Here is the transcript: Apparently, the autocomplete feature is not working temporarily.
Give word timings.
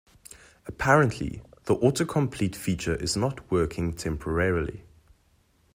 Apparently, 0.65 1.43
the 1.65 1.75
autocomplete 1.75 2.55
feature 2.55 2.95
is 2.95 3.15
not 3.15 3.51
working 3.51 3.93
temporarily. 3.93 4.83